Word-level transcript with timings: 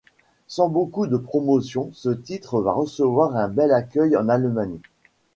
Sans 0.47 0.67
beaucoup 0.67 1.05
de 1.05 1.15
promotion, 1.15 1.91
ce 1.93 2.09
titre 2.09 2.59
va 2.59 2.71
recevoir 2.71 3.35
un 3.35 3.47
bel 3.47 3.71
accueil 3.71 4.17
en 4.17 4.29
Allemagne. 4.29 4.79